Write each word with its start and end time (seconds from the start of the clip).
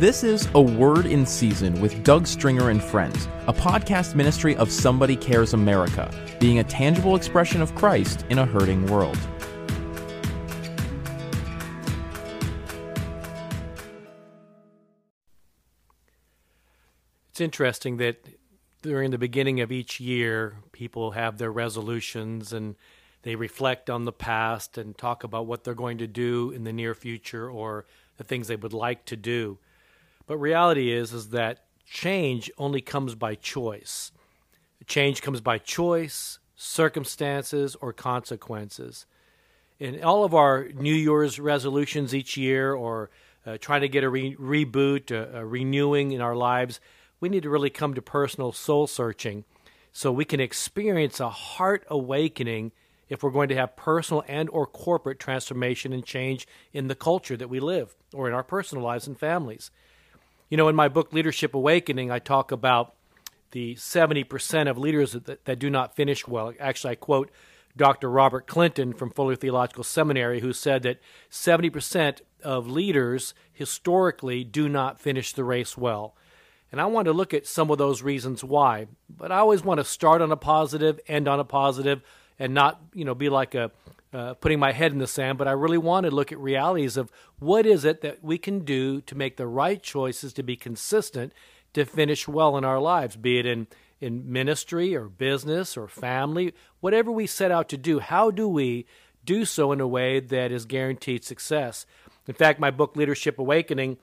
This 0.00 0.24
is 0.24 0.48
A 0.54 0.62
Word 0.62 1.04
in 1.04 1.26
Season 1.26 1.78
with 1.78 2.02
Doug 2.04 2.26
Stringer 2.26 2.70
and 2.70 2.82
Friends, 2.82 3.28
a 3.46 3.52
podcast 3.52 4.14
ministry 4.14 4.56
of 4.56 4.72
Somebody 4.72 5.14
Cares 5.14 5.52
America, 5.52 6.10
being 6.40 6.58
a 6.58 6.64
tangible 6.64 7.16
expression 7.16 7.60
of 7.60 7.74
Christ 7.74 8.24
in 8.30 8.38
a 8.38 8.46
hurting 8.46 8.86
world. 8.86 9.18
It's 17.28 17.42
interesting 17.42 17.98
that 17.98 18.24
during 18.80 19.10
the 19.10 19.18
beginning 19.18 19.60
of 19.60 19.70
each 19.70 20.00
year, 20.00 20.56
people 20.72 21.10
have 21.10 21.36
their 21.36 21.52
resolutions 21.52 22.54
and 22.54 22.76
they 23.20 23.34
reflect 23.34 23.90
on 23.90 24.06
the 24.06 24.12
past 24.12 24.78
and 24.78 24.96
talk 24.96 25.24
about 25.24 25.44
what 25.44 25.64
they're 25.64 25.74
going 25.74 25.98
to 25.98 26.06
do 26.06 26.52
in 26.52 26.64
the 26.64 26.72
near 26.72 26.94
future 26.94 27.50
or 27.50 27.84
the 28.16 28.24
things 28.24 28.48
they 28.48 28.56
would 28.56 28.72
like 28.72 29.04
to 29.04 29.14
do. 29.14 29.58
But 30.30 30.38
reality 30.38 30.92
is 30.92 31.12
is 31.12 31.30
that 31.30 31.64
change 31.84 32.52
only 32.56 32.80
comes 32.80 33.16
by 33.16 33.34
choice. 33.34 34.12
Change 34.86 35.22
comes 35.22 35.40
by 35.40 35.58
choice, 35.58 36.38
circumstances, 36.54 37.74
or 37.80 37.92
consequences. 37.92 39.06
In 39.80 40.04
all 40.04 40.22
of 40.22 40.32
our 40.32 40.68
New 40.68 40.94
Year's 40.94 41.40
resolutions 41.40 42.14
each 42.14 42.36
year, 42.36 42.72
or 42.72 43.10
uh, 43.44 43.58
trying 43.60 43.80
to 43.80 43.88
get 43.88 44.04
a 44.04 44.08
re- 44.08 44.36
reboot, 44.36 45.10
a, 45.10 45.40
a 45.40 45.44
renewing 45.44 46.12
in 46.12 46.20
our 46.20 46.36
lives, 46.36 46.78
we 47.18 47.28
need 47.28 47.42
to 47.42 47.50
really 47.50 47.68
come 47.68 47.94
to 47.94 48.00
personal 48.00 48.52
soul 48.52 48.86
searching 48.86 49.42
so 49.90 50.12
we 50.12 50.24
can 50.24 50.38
experience 50.38 51.18
a 51.18 51.28
heart 51.28 51.84
awakening 51.88 52.70
if 53.08 53.24
we're 53.24 53.30
going 53.30 53.48
to 53.48 53.56
have 53.56 53.74
personal 53.74 54.22
and 54.28 54.48
or 54.50 54.64
corporate 54.64 55.18
transformation 55.18 55.92
and 55.92 56.06
change 56.06 56.46
in 56.72 56.86
the 56.86 56.94
culture 56.94 57.36
that 57.36 57.50
we 57.50 57.58
live 57.58 57.96
or 58.14 58.28
in 58.28 58.32
our 58.32 58.44
personal 58.44 58.84
lives 58.84 59.08
and 59.08 59.18
families. 59.18 59.72
You 60.50 60.56
know, 60.56 60.66
in 60.66 60.74
my 60.74 60.88
book 60.88 61.12
Leadership 61.12 61.54
Awakening, 61.54 62.10
I 62.10 62.18
talk 62.18 62.50
about 62.50 62.96
the 63.52 63.76
70% 63.76 64.68
of 64.68 64.76
leaders 64.76 65.12
that, 65.12 65.44
that 65.44 65.58
do 65.60 65.70
not 65.70 65.94
finish 65.94 66.26
well. 66.26 66.52
Actually, 66.58 66.90
I 66.90 66.94
quote 66.96 67.30
Dr. 67.76 68.10
Robert 68.10 68.48
Clinton 68.48 68.92
from 68.92 69.10
Fuller 69.10 69.36
Theological 69.36 69.84
Seminary, 69.84 70.40
who 70.40 70.52
said 70.52 70.82
that 70.82 70.98
70% 71.30 72.22
of 72.42 72.68
leaders 72.68 73.32
historically 73.52 74.42
do 74.42 74.68
not 74.68 75.00
finish 75.00 75.32
the 75.32 75.44
race 75.44 75.78
well. 75.78 76.16
And 76.72 76.80
I 76.80 76.86
want 76.86 77.06
to 77.06 77.12
look 77.12 77.32
at 77.32 77.46
some 77.46 77.70
of 77.70 77.78
those 77.78 78.02
reasons 78.02 78.42
why. 78.42 78.88
But 79.08 79.30
I 79.30 79.38
always 79.38 79.62
want 79.62 79.78
to 79.78 79.84
start 79.84 80.20
on 80.20 80.32
a 80.32 80.36
positive, 80.36 80.98
end 81.06 81.28
on 81.28 81.38
a 81.38 81.44
positive, 81.44 82.02
and 82.40 82.54
not 82.54 82.80
you 82.92 83.04
know 83.04 83.14
be 83.14 83.28
like 83.28 83.54
a 83.54 83.70
uh, 84.12 84.34
putting 84.34 84.58
my 84.58 84.72
head 84.72 84.92
in 84.92 84.98
the 84.98 85.06
sand, 85.06 85.38
but 85.38 85.48
I 85.48 85.52
really 85.52 85.78
want 85.78 86.04
to 86.04 86.10
look 86.10 86.32
at 86.32 86.38
realities 86.38 86.96
of 86.96 87.12
what 87.38 87.66
is 87.66 87.84
it 87.84 88.00
that 88.00 88.22
we 88.24 88.38
can 88.38 88.64
do 88.64 89.00
to 89.02 89.14
make 89.14 89.36
the 89.36 89.46
right 89.46 89.82
choices 89.82 90.32
to 90.34 90.42
be 90.42 90.56
consistent 90.56 91.32
to 91.74 91.84
finish 91.84 92.26
well 92.26 92.56
in 92.56 92.64
our 92.64 92.80
lives, 92.80 93.16
be 93.16 93.38
it 93.38 93.46
in 93.46 93.68
in 94.00 94.32
ministry 94.32 94.96
or 94.96 95.08
business 95.08 95.76
or 95.76 95.86
family, 95.86 96.54
whatever 96.80 97.12
we 97.12 97.26
set 97.26 97.50
out 97.50 97.68
to 97.68 97.76
do. 97.76 97.98
How 97.98 98.30
do 98.30 98.48
we 98.48 98.86
do 99.24 99.44
so 99.44 99.72
in 99.72 99.80
a 99.80 99.86
way 99.86 100.20
that 100.20 100.50
is 100.50 100.64
guaranteed 100.64 101.22
success? 101.22 101.84
In 102.26 102.34
fact, 102.34 102.58
my 102.58 102.70
book 102.70 102.96
Leadership 102.96 103.38
Awakening, 103.38 103.98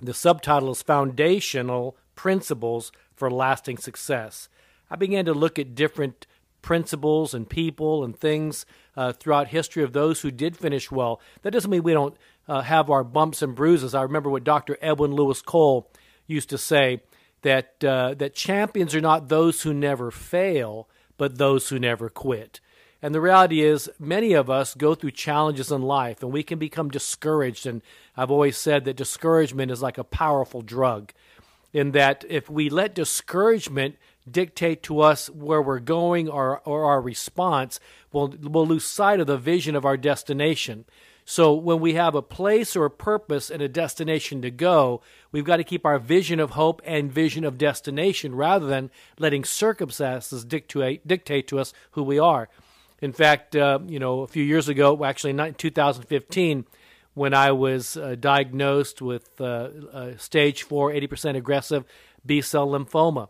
the 0.00 0.12
subtitle 0.14 0.70
is 0.70 0.82
Foundational 0.82 1.96
Principles 2.14 2.92
for 3.16 3.30
Lasting 3.30 3.78
Success. 3.78 4.48
I 4.90 4.96
began 4.96 5.24
to 5.24 5.32
look 5.32 5.58
at 5.58 5.74
different 5.74 6.26
principles 6.60 7.32
and 7.32 7.48
people 7.48 8.04
and 8.04 8.18
things 8.18 8.66
uh, 8.96 9.12
throughout 9.12 9.48
history 9.48 9.82
of 9.82 9.92
those 9.92 10.20
who 10.20 10.30
did 10.30 10.56
finish 10.56 10.90
well. 10.90 11.20
That 11.42 11.52
doesn't 11.52 11.70
mean 11.70 11.82
we 11.82 11.92
don't 11.92 12.16
uh, 12.48 12.62
have 12.62 12.90
our 12.90 13.04
bumps 13.04 13.42
and 13.42 13.54
bruises. 13.54 13.94
I 13.94 14.02
remember 14.02 14.30
what 14.30 14.44
Dr. 14.44 14.78
Edwin 14.80 15.12
Louis 15.12 15.40
Cole 15.42 15.90
used 16.26 16.50
to 16.50 16.58
say 16.58 17.00
that 17.42 17.84
uh, 17.84 18.14
that 18.14 18.34
champions 18.34 18.94
are 18.94 19.00
not 19.00 19.28
those 19.28 19.62
who 19.62 19.74
never 19.74 20.10
fail, 20.10 20.88
but 21.16 21.38
those 21.38 21.68
who 21.68 21.78
never 21.78 22.08
quit. 22.08 22.60
And 23.02 23.14
the 23.14 23.20
reality 23.20 23.60
is, 23.60 23.90
many 23.98 24.32
of 24.32 24.48
us 24.48 24.74
go 24.74 24.94
through 24.94 25.10
challenges 25.10 25.70
in 25.70 25.82
life 25.82 26.22
and 26.22 26.32
we 26.32 26.42
can 26.42 26.58
become 26.58 26.88
discouraged. 26.88 27.66
And 27.66 27.82
I've 28.16 28.30
always 28.30 28.56
said 28.56 28.86
that 28.86 28.96
discouragement 28.96 29.70
is 29.70 29.82
like 29.82 29.98
a 29.98 30.04
powerful 30.04 30.62
drug, 30.62 31.12
in 31.74 31.90
that 31.90 32.24
if 32.30 32.48
we 32.48 32.70
let 32.70 32.94
discouragement 32.94 33.96
dictate 34.30 34.82
to 34.84 35.00
us 35.00 35.28
where 35.30 35.60
we're 35.60 35.80
going 35.80 36.28
or, 36.28 36.60
or 36.60 36.84
our 36.84 37.00
response, 37.00 37.80
we'll, 38.12 38.34
we'll 38.40 38.66
lose 38.66 38.84
sight 38.84 39.20
of 39.20 39.26
the 39.26 39.36
vision 39.36 39.76
of 39.76 39.84
our 39.84 39.96
destination. 39.96 40.84
So 41.24 41.54
when 41.54 41.80
we 41.80 41.94
have 41.94 42.14
a 42.14 42.22
place 42.22 42.76
or 42.76 42.84
a 42.84 42.90
purpose 42.90 43.50
and 43.50 43.62
a 43.62 43.68
destination 43.68 44.42
to 44.42 44.50
go, 44.50 45.00
we've 45.32 45.44
got 45.44 45.56
to 45.56 45.64
keep 45.64 45.86
our 45.86 45.98
vision 45.98 46.38
of 46.38 46.50
hope 46.50 46.82
and 46.84 47.10
vision 47.10 47.44
of 47.44 47.56
destination 47.56 48.34
rather 48.34 48.66
than 48.66 48.90
letting 49.18 49.44
circumstances 49.44 50.44
dictate, 50.44 51.06
dictate 51.06 51.48
to 51.48 51.58
us 51.58 51.72
who 51.92 52.02
we 52.02 52.18
are. 52.18 52.48
In 53.00 53.12
fact, 53.12 53.56
uh, 53.56 53.78
you 53.86 53.98
know, 53.98 54.20
a 54.20 54.26
few 54.26 54.44
years 54.44 54.68
ago, 54.68 55.02
actually 55.04 55.30
in 55.30 55.54
2015, 55.54 56.66
when 57.14 57.32
I 57.32 57.52
was 57.52 57.96
uh, 57.96 58.16
diagnosed 58.18 59.00
with 59.00 59.40
uh, 59.40 59.70
uh 59.92 60.16
stage 60.16 60.64
4, 60.64 60.90
80% 60.92 61.36
aggressive 61.36 61.84
B 62.26 62.40
cell 62.40 62.68
lymphoma, 62.68 63.28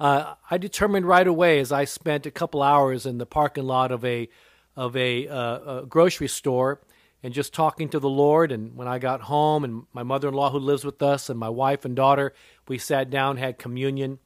uh, 0.00 0.34
I 0.50 0.56
determined 0.56 1.06
right 1.06 1.26
away 1.26 1.60
as 1.60 1.70
I 1.70 1.84
spent 1.84 2.24
a 2.24 2.30
couple 2.30 2.62
hours 2.62 3.04
in 3.04 3.18
the 3.18 3.26
parking 3.26 3.64
lot 3.64 3.92
of 3.92 4.04
a 4.04 4.28
of 4.74 4.96
a, 4.96 5.28
uh, 5.28 5.80
a 5.80 5.86
grocery 5.86 6.28
store 6.28 6.80
and 7.22 7.34
just 7.34 7.52
talking 7.52 7.90
to 7.90 7.98
the 7.98 8.08
Lord. 8.08 8.50
And 8.50 8.76
when 8.76 8.88
I 8.88 8.98
got 8.98 9.20
home, 9.20 9.62
and 9.62 9.82
my 9.92 10.02
mother 10.02 10.28
in 10.28 10.34
law 10.34 10.50
who 10.50 10.58
lives 10.58 10.84
with 10.84 11.02
us, 11.02 11.28
and 11.28 11.38
my 11.38 11.50
wife 11.50 11.84
and 11.84 11.94
daughter, 11.94 12.32
we 12.66 12.78
sat 12.78 13.10
down, 13.10 13.36
had 13.36 13.58
communion, 13.58 14.20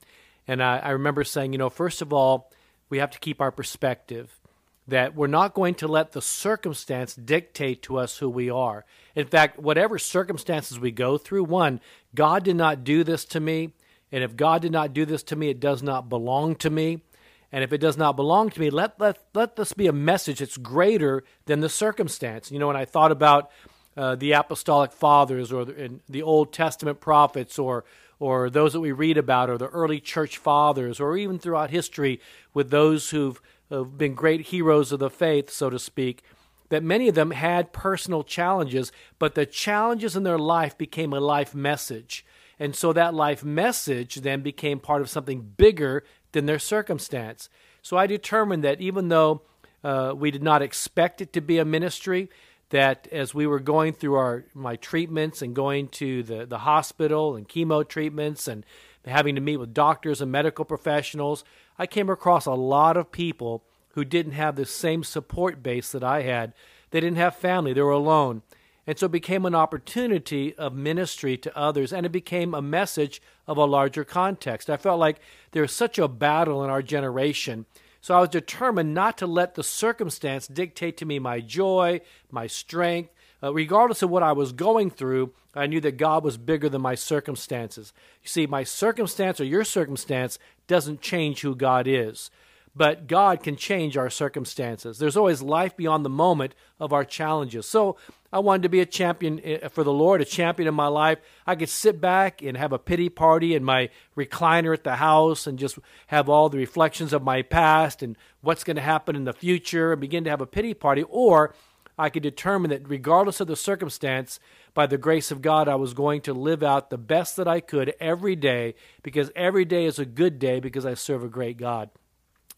and 0.47 0.63
I, 0.63 0.79
I 0.79 0.91
remember 0.91 1.25
saying, 1.25 1.53
you 1.53 1.59
know, 1.59 1.71
first 1.71 2.03
of 2.03 2.13
all, 2.13 2.53
we 2.89 2.99
have 2.99 3.11
to 3.11 3.19
keep 3.19 3.41
our 3.41 3.51
perspective 3.51 4.39
that 4.87 5.17
we're 5.17 5.27
not 5.27 5.55
going 5.55 5.75
to 5.77 5.89
let 5.89 6.13
the 6.13 6.23
circumstance 6.23 7.15
dictate 7.15 7.83
to 7.83 7.97
us 7.97 8.19
who 8.19 8.29
we 8.29 8.51
are. 8.51 8.85
In 9.17 9.27
fact, 9.27 9.59
whatever 9.59 9.99
circumstances 9.99 10.79
we 10.79 10.93
go 10.93 11.17
through, 11.17 11.45
one, 11.45 11.81
God 12.15 12.45
did 12.45 12.57
not 12.57 12.85
do 12.85 13.03
this 13.03 13.25
to 13.27 13.41
me. 13.41 13.73
And 14.15 14.23
if 14.23 14.37
God 14.37 14.63
did 14.63 14.71
not 14.71 14.93
do 14.93 15.05
this 15.05 15.25
to 15.25 15.35
me, 15.35 15.49
it 15.49 15.59
does 15.59 15.83
not 15.83 16.09
belong 16.09 16.55
to 16.57 16.71
me. 16.71 17.03
And 17.51 17.65
if 17.65 17.73
it 17.73 17.79
does 17.79 17.97
not 17.97 18.15
belong 18.15 18.49
to 18.49 18.61
me, 18.61 18.71
let, 18.71 19.01
let, 19.01 19.19
let 19.35 19.57
this 19.57 19.73
be 19.73 19.89
a 19.89 19.93
message 19.93 20.39
that's 20.39 20.57
greater 20.57 21.25
than 21.47 21.59
the 21.59 21.69
circumstance. 21.69 22.53
You 22.53 22.61
know, 22.61 22.69
when 22.69 22.77
I 22.77 22.85
thought 22.85 23.11
about 23.11 23.51
uh, 23.97 24.15
the 24.15 24.31
apostolic 24.31 24.93
fathers 24.93 25.51
or 25.51 25.65
the, 25.65 25.99
the 26.09 26.23
Old 26.23 26.53
Testament 26.53 27.01
prophets 27.01 27.59
or, 27.59 27.85
or 28.21 28.51
those 28.51 28.73
that 28.75 28.81
we 28.81 28.93
read 28.93 29.19
about 29.19 29.51
or 29.51 29.59
the 29.59 29.67
early 29.67 29.99
church 29.99 30.39
fathers 30.39 31.01
or 31.01 31.17
even 31.17 31.41
throughout 31.41 31.71
history 31.71 32.21
with 32.53 32.71
those 32.71 33.11
who've, 33.11 33.41
who've 33.69 33.99
been 33.99 34.15
great 34.15 34.43
heroes 34.43 34.93
of 34.93 35.01
the 35.01 35.11
faith, 35.11 35.51
so 35.51 35.71
to 35.71 35.79
speak, 35.81 36.23
that 36.69 36.85
many 36.85 37.09
of 37.09 37.17
them 37.17 37.33
had 37.33 37.73
personal 37.73 38.23
challenges, 38.23 38.93
but 39.19 39.35
the 39.35 39.45
challenges 39.45 40.15
in 40.15 40.23
their 40.23 40.39
life 40.39 40.79
became 40.79 41.13
a 41.13 41.19
life 41.19 41.53
message. 41.53 42.25
And 42.59 42.75
so 42.75 42.93
that 42.93 43.15
life 43.15 43.45
message 43.45 44.17
then 44.17 44.43
became 44.43 44.79
part 44.79 45.01
of 45.01 45.11
something 45.11 45.55
bigger 45.57 46.05
than 46.33 46.47
their 46.47 46.59
circumstance. 46.59 47.49
So 47.83 47.97
I 47.97 48.07
determined 48.07 48.65
that 48.65 48.81
even 48.81 49.09
though 49.09 49.43
uh, 49.83 50.15
we 50.17 50.31
did 50.31 50.43
not 50.43 50.63
expect 50.63 51.21
it 51.21 51.33
to 51.35 51.41
be 51.41 51.59
a 51.59 51.65
ministry, 51.65 52.31
that 52.71 53.07
as 53.13 53.35
we 53.35 53.47
were 53.47 53.61
going 53.61 53.93
through 53.93 54.15
our 54.15 54.45
my 54.55 54.77
treatments 54.77 55.43
and 55.43 55.55
going 55.55 55.89
to 55.89 56.23
the, 56.23 56.47
the 56.47 56.59
hospital 56.59 57.37
and 57.37 57.49
chemo 57.49 57.87
treatments 57.87 58.49
and 58.49 58.65
having 59.05 59.35
to 59.35 59.41
meet 59.41 59.59
with 59.59 59.75
doctors 59.75 60.21
and 60.21 60.33
medical 60.33 60.65
professionals, 60.65 61.45
I 61.79 61.87
came 61.87 62.09
across 62.09 62.47
a 62.47 62.53
lot 62.53 62.97
of 62.97 63.13
people 63.13 63.63
who 63.91 64.05
didn't 64.05 64.33
have 64.33 64.57
the 64.57 64.67
same 64.67 65.05
support 65.05 65.63
base 65.63 65.93
that 65.93 66.03
I 66.03 66.23
had. 66.23 66.53
They 66.91 67.01
didn't 67.01 67.19
have 67.19 67.37
family, 67.37 67.73
they 67.73 67.83
were 67.83 67.91
alone. 67.91 68.43
And 68.87 68.99
so 68.99 69.07
it 69.07 69.13
became 69.13 69.47
an 69.47 69.55
opportunity 69.55 70.55
of 70.57 70.75
ministry 70.75 71.37
to 71.39 71.57
others, 71.57 71.93
and 71.93 72.05
it 72.05 72.13
became 72.13 72.53
a 72.53 72.61
message 72.61 73.23
of 73.47 73.57
a 73.57 73.65
larger 73.65 74.05
context. 74.05 74.69
I 74.69 74.77
felt 74.77 75.01
like 75.01 75.21
there's 75.53 75.73
such 75.73 75.99
a 75.99 76.09
battle 76.09 76.63
in 76.63 76.71
our 76.71 76.83
generation. 76.83 77.67
So 78.01 78.15
I 78.15 78.21
was 78.21 78.29
determined 78.29 78.93
not 78.93 79.17
to 79.19 79.27
let 79.27 79.55
the 79.55 79.65
circumstance 79.65 80.47
dictate 80.47 80.99
to 80.99 81.07
me 81.07 81.19
my 81.19 81.41
joy, 81.41 82.03
my 82.31 82.47
strength. 82.47 83.11
Uh, 83.43 83.53
regardless 83.53 84.03
of 84.03 84.11
what 84.11 84.23
I 84.23 84.33
was 84.33 84.53
going 84.53 84.91
through, 84.91 85.33
I 85.55 85.67
knew 85.67 85.81
that 85.81 85.97
God 85.97 86.23
was 86.23 86.37
bigger 86.37 86.69
than 86.69 86.83
my 86.83 86.95
circumstances. 86.95 87.95
You 88.23 88.29
see, 88.29 88.47
my 88.47 88.65
circumstance 88.65 89.41
or 89.41 89.45
your 89.45 89.65
circumstance 89.65 90.39
doesn't 90.67 91.01
change 91.01 91.41
who 91.41 91.55
God 91.55 91.87
is 91.87 92.31
but 92.77 93.07
God 93.07 93.43
can 93.43 93.57
change 93.57 93.97
our 93.97 94.11
circumstances. 94.11 94.99
There's 94.99 95.17
always 95.17 95.43
life 95.43 95.77
beyond 95.77 96.05
the 96.05 96.11
moment 96.11 96.55
of 96.81 96.93
our 96.93 97.05
challenges. 97.05 97.67
So 97.67 97.97
I 98.33 98.41
wanted 98.41 98.63
to 98.65 98.69
be 98.69 98.81
a 98.81 98.87
champion 98.87 99.41
eh, 99.45 99.69
for 99.69 99.85
the 99.85 99.93
Lord, 99.93 100.21
a 100.21 100.25
champion 100.25 100.67
in 100.67 100.75
my 100.75 100.89
life. 100.89 101.19
I 101.47 101.55
could 101.55 101.69
sit 101.69 102.01
back 102.01 102.43
and 102.43 102.57
have 102.57 102.73
a 102.73 102.79
pity 102.79 103.09
party 103.09 103.55
in 103.55 103.63
my 103.63 103.91
recliner 104.17 104.75
at 104.75 104.83
the 104.83 104.97
house 104.97 105.47
and 105.47 105.59
just 105.59 105.79
have 106.09 106.29
all 106.29 106.49
the 106.49 106.59
reflections 106.59 107.13
of 107.13 107.23
my 107.23 107.43
past 107.43 108.03
and 108.03 108.17
what's 108.41 108.65
going 108.65 108.77
to 108.77 108.83
happen 108.83 109.15
in 109.15 109.25
the 109.25 109.33
future 109.33 109.93
and 109.93 110.01
begin 110.01 110.25
to 110.25 110.31
have 110.31 110.41
a 110.41 110.47
pity 110.47 110.75
party. 110.75 111.05
Or 111.05 111.55
I 111.97 112.11
could 112.11 112.25
determine 112.25 112.71
that 112.71 112.89
regardless 112.89 113.41
of 113.41 113.47
the 113.47 113.55
circumstance, 113.55 114.41
by 114.75 114.87
the 114.87 114.99
grace 114.99 115.31
of 115.31 115.41
God, 115.41 115.69
I 115.69 115.77
was 115.77 115.95
going 115.95 116.21
to 116.23 116.35
live 116.35 116.65
out 116.65 116.91
the 116.91 116.99
best 116.99 117.37
that 117.37 117.47
I 117.47 117.61
could 117.61 117.95
every 118.01 118.35
day 118.35 118.75
because 119.05 119.31
every 119.37 119.65
day 119.65 119.85
is 119.85 120.01
a 120.01 120.05
good 120.05 120.41
day 120.41 120.59
because 120.59 120.85
I 120.85 120.95
serve 120.95 121.23
a 121.23 121.29
great 121.29 121.57
God. 121.57 121.91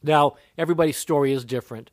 Now, 0.02 0.36
everybody's 0.56 0.96
story 0.96 1.32
is 1.32 1.44
different, 1.44 1.90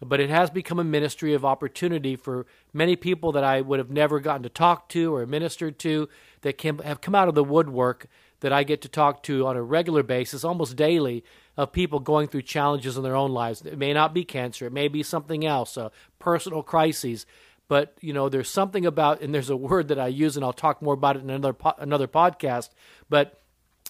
but 0.00 0.20
it 0.20 0.30
has 0.30 0.50
become 0.50 0.78
a 0.78 0.84
ministry 0.84 1.34
of 1.34 1.44
opportunity 1.44 2.16
for 2.16 2.46
many 2.72 2.96
people 2.96 3.32
that 3.32 3.44
I 3.44 3.60
would 3.60 3.78
have 3.78 3.90
never 3.90 4.20
gotten 4.20 4.42
to 4.42 4.48
talk 4.48 4.88
to 4.90 5.14
or 5.14 5.26
ministered 5.26 5.78
to 5.80 6.08
that 6.42 6.58
can, 6.58 6.78
have 6.78 7.00
come 7.00 7.14
out 7.14 7.28
of 7.28 7.34
the 7.34 7.44
woodwork 7.44 8.06
that 8.40 8.52
I 8.52 8.64
get 8.64 8.82
to 8.82 8.88
talk 8.88 9.22
to 9.24 9.46
on 9.46 9.56
a 9.56 9.62
regular 9.62 10.02
basis, 10.02 10.44
almost 10.44 10.76
daily, 10.76 11.24
of 11.56 11.72
people 11.72 12.00
going 12.00 12.28
through 12.28 12.42
challenges 12.42 12.96
in 12.96 13.02
their 13.02 13.16
own 13.16 13.32
lives. 13.32 13.62
It 13.62 13.78
may 13.78 13.94
not 13.94 14.12
be 14.12 14.24
cancer, 14.24 14.66
it 14.66 14.72
may 14.72 14.88
be 14.88 15.02
something 15.02 15.46
else, 15.46 15.78
uh, 15.78 15.88
personal 16.18 16.62
crises. 16.62 17.26
But 17.68 17.96
you 18.00 18.12
know, 18.12 18.28
there's 18.28 18.48
something 18.48 18.86
about, 18.86 19.22
and 19.22 19.34
there's 19.34 19.50
a 19.50 19.56
word 19.56 19.88
that 19.88 19.98
I 19.98 20.08
use, 20.08 20.36
and 20.36 20.44
I'll 20.44 20.52
talk 20.52 20.82
more 20.82 20.94
about 20.94 21.16
it 21.16 21.22
in 21.22 21.30
another 21.30 21.52
po- 21.52 21.74
another 21.78 22.06
podcast. 22.06 22.70
But 23.08 23.40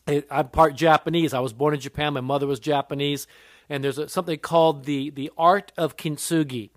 it, 0.06 0.26
I'm 0.30 0.48
part 0.48 0.76
Japanese. 0.76 1.34
I 1.34 1.40
was 1.40 1.52
born 1.52 1.74
in 1.74 1.80
Japan. 1.80 2.14
My 2.14 2.20
mother 2.20 2.46
was 2.46 2.60
Japanese, 2.60 3.26
and 3.68 3.82
there's 3.82 3.98
a, 3.98 4.08
something 4.08 4.38
called 4.38 4.84
the 4.84 5.10
the 5.10 5.30
art 5.36 5.72
of 5.76 5.96
kintsugi, 5.96 6.70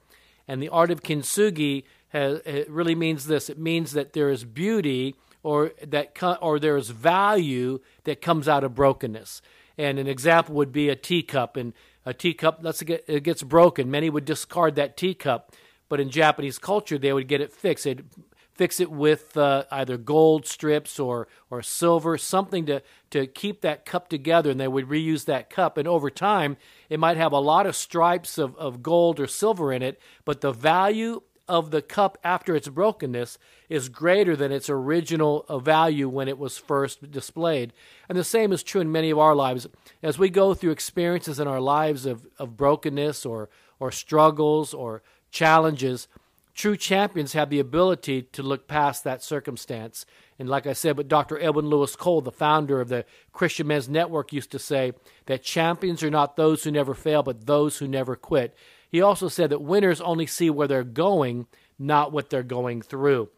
and 0.48 0.62
the 0.62 0.70
art 0.70 0.92
of 0.92 1.04
kintsugi 1.04 1.84
has, 2.10 2.40
it 2.46 2.70
really 2.70 2.96
means 2.96 3.28
this. 3.28 3.50
It 3.50 3.60
means 3.60 3.92
that 3.94 4.14
there 4.14 4.30
is 4.30 4.44
beauty 4.44 5.16
or 5.44 5.72
that 5.86 6.18
or 6.42 6.60
there 6.60 6.78
is 6.78 6.90
value 6.90 7.80
that 8.04 8.22
comes 8.22 8.48
out 8.48 8.64
of 8.64 8.76
brokenness. 8.76 9.42
And 9.78 9.98
an 9.98 10.08
example 10.08 10.56
would 10.56 10.74
be 10.74 10.90
a 10.90 10.96
teacup. 10.96 11.56
And 11.56 11.74
a 12.06 12.14
teacup, 12.14 12.60
let's 12.62 12.82
get 12.84 13.06
it 13.08 13.24
gets 13.24 13.44
broken. 13.44 13.92
Many 13.92 14.10
would 14.10 14.26
discard 14.26 14.76
that 14.76 14.98
teacup, 14.98 15.54
but 15.88 16.00
in 16.00 16.10
Japanese 16.10 16.58
culture, 16.58 16.98
they 16.98 17.14
would 17.14 17.28
get 17.28 17.42
it 17.42 17.54
fixed. 17.54 17.86
They'd 17.86 18.04
fix 18.60 18.82
it 18.82 18.92
with 18.92 19.38
uh, 19.38 19.64
either 19.72 19.98
gold 19.98 20.46
strips 20.46 21.00
or 21.00 21.30
or 21.50 21.62
silver, 21.62 22.18
something 22.18 22.66
to 22.66 22.82
to 23.10 23.26
keep 23.26 23.62
that 23.62 23.86
cup 23.86 24.10
together, 24.10 24.52
and 24.52 24.60
they 24.60 24.68
would 24.68 24.90
reuse 24.90 25.24
that 25.24 25.50
cup. 25.50 25.78
And 25.78 25.88
over 25.88 26.10
time, 26.10 26.58
it 26.90 27.00
might 27.00 27.16
have 27.16 27.32
a 27.32 27.40
lot 27.40 27.66
of 27.66 27.74
stripes 27.74 28.38
of, 28.38 28.54
of 28.58 28.84
gold 28.84 29.18
or 29.18 29.28
silver 29.28 29.72
in 29.72 29.82
it, 29.82 29.98
but 30.26 30.42
the 30.42 30.52
value 30.52 31.22
of 31.48 31.72
the 31.72 31.82
cup 31.82 32.18
after 32.22 32.54
its 32.54 32.68
brokenness 32.68 33.38
is 33.70 33.88
greater 33.88 34.36
than 34.36 34.52
its 34.52 34.70
original 34.70 35.46
uh, 35.48 35.58
value 35.58 36.10
when 36.10 36.28
it 36.28 36.38
was 36.38 36.58
first 36.58 37.10
displayed. 37.10 37.72
And 38.10 38.18
the 38.18 38.26
same 38.26 38.52
is 38.52 38.62
true 38.62 38.82
in 38.82 38.92
many 38.92 39.10
of 39.10 39.18
our 39.18 39.36
lives. 39.36 39.68
As 40.04 40.20
we 40.20 40.30
go 40.30 40.54
through 40.54 40.72
experiences 40.72 41.40
in 41.40 41.48
our 41.48 41.62
lives 41.62 42.06
of, 42.06 42.28
of 42.38 42.58
brokenness 42.58 43.26
or, 43.26 43.50
or 43.80 43.90
struggles 43.92 44.74
or 44.74 45.02
challenges, 45.32 46.10
true 46.60 46.76
champions 46.76 47.32
have 47.32 47.50
the 47.50 47.60
ability 47.60 48.22
to 48.22 48.44
look 48.44 48.68
past 48.68 49.06
that 49.06 49.24
circumstance. 49.24 50.06
And 50.38 50.50
like 50.50 50.68
I 50.68 50.74
said, 50.74 50.98
but 50.98 51.08
Dr. 51.08 51.42
Edwin 51.42 51.68
Louis 51.68 51.96
Cole, 51.96 52.20
the 52.20 52.34
founder 52.34 52.82
of 52.82 52.90
the 52.90 53.06
Christian 53.32 53.68
Men's 53.68 53.88
Network, 53.88 54.34
used 54.34 54.52
to 54.52 54.60
say 54.60 54.92
that 55.28 55.42
champions 55.42 56.04
are 56.04 56.10
not 56.10 56.36
those 56.36 56.66
who 56.66 56.72
never 56.72 56.94
fail, 56.94 57.24
but 57.24 57.46
those 57.46 57.78
who 57.78 57.88
never 57.88 58.18
quit. 58.18 58.58
He 58.90 59.02
also 59.02 59.30
said 59.30 59.52
that 59.52 59.62
winners 59.62 60.02
only 60.02 60.26
see 60.26 60.50
where 60.50 60.68
they're 60.68 60.84
going, 60.84 61.48
not 61.80 62.12
what 62.12 62.30
they're 62.30 62.44
going 62.44 62.82
through. 62.82 63.30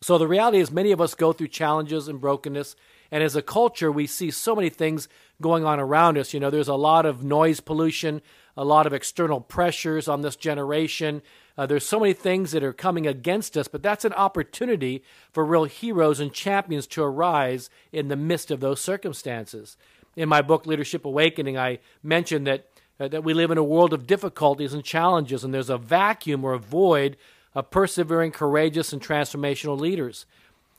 So 0.00 0.18
the 0.18 0.26
reality 0.26 0.58
is, 0.58 0.72
many 0.72 0.90
of 0.90 1.00
us 1.00 1.14
go 1.14 1.32
through 1.32 1.48
challenges 1.48 2.08
and 2.08 2.20
brokenness. 2.20 2.74
And 3.12 3.22
as 3.22 3.36
a 3.36 3.42
culture, 3.42 3.92
we 3.92 4.08
see 4.08 4.32
so 4.32 4.56
many 4.56 4.68
things 4.68 5.08
going 5.40 5.64
on 5.64 5.78
around 5.78 6.18
us. 6.18 6.34
You 6.34 6.40
know, 6.40 6.50
there's 6.50 6.66
a 6.66 6.74
lot 6.74 7.06
of 7.06 7.22
noise 7.22 7.60
pollution, 7.60 8.20
a 8.56 8.64
lot 8.64 8.88
of 8.88 8.92
external 8.92 9.40
pressures 9.40 10.08
on 10.08 10.22
this 10.22 10.34
generation. 10.34 11.22
Uh, 11.58 11.66
there's 11.66 11.84
so 11.84 11.98
many 11.98 12.12
things 12.12 12.52
that 12.52 12.62
are 12.62 12.72
coming 12.72 13.04
against 13.04 13.56
us, 13.58 13.66
but 13.66 13.82
that's 13.82 14.04
an 14.04 14.12
opportunity 14.12 15.02
for 15.32 15.44
real 15.44 15.64
heroes 15.64 16.20
and 16.20 16.32
champions 16.32 16.86
to 16.86 17.02
arise 17.02 17.68
in 17.90 18.06
the 18.06 18.16
midst 18.16 18.52
of 18.52 18.60
those 18.60 18.80
circumstances. 18.80 19.76
In 20.14 20.28
my 20.28 20.40
book, 20.40 20.66
Leadership 20.66 21.04
Awakening, 21.04 21.58
I 21.58 21.80
mentioned 22.00 22.46
that 22.46 22.68
uh, 23.00 23.08
that 23.08 23.22
we 23.22 23.34
live 23.34 23.50
in 23.50 23.58
a 23.58 23.64
world 23.64 23.92
of 23.92 24.06
difficulties 24.06 24.74
and 24.74 24.84
challenges, 24.84 25.44
and 25.44 25.54
there's 25.54 25.70
a 25.70 25.78
vacuum 25.78 26.44
or 26.44 26.52
a 26.52 26.58
void 26.58 27.16
of 27.54 27.70
persevering, 27.70 28.32
courageous, 28.32 28.92
and 28.92 29.02
transformational 29.02 29.78
leaders. 29.78 30.26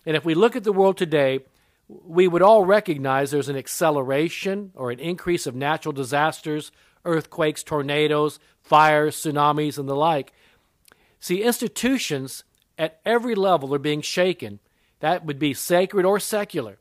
And 0.06 0.16
if 0.16 0.26
we 0.26 0.34
look 0.34 0.56
at 0.56 0.64
the 0.64 0.74
world 0.74 0.98
today, 0.98 1.40
we 1.88 2.28
would 2.28 2.42
all 2.42 2.66
recognize 2.66 3.32
there's 3.32 3.50
an 3.50 3.56
acceleration 3.56 4.72
or 4.76 4.92
an 4.92 5.00
increase 5.00 5.48
of 5.48 5.56
natural 5.56 5.94
disasters, 5.94 6.72
earthquakes, 7.06 7.64
tornadoes, 7.64 8.40
fires, 8.62 9.16
tsunamis, 9.16 9.78
and 9.78 9.88
the 9.88 9.96
like. 9.96 10.34
See, 11.20 11.44
institutions 11.44 12.44
at 12.78 13.00
every 13.06 13.36
level 13.36 13.74
are 13.74 13.80
being 13.80 14.02
shaken. 14.02 14.60
That 15.00 15.26
would 15.26 15.40
be 15.40 15.54
sacred 15.54 16.06
or 16.06 16.20
secular. 16.20 16.78